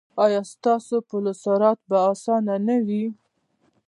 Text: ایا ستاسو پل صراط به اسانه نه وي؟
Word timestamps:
ایا 0.23 0.41
ستاسو 0.53 0.95
پل 1.09 1.25
صراط 1.43 1.79
به 1.89 1.97
اسانه 2.11 2.55
نه 2.67 2.77
وي؟ 2.85 3.03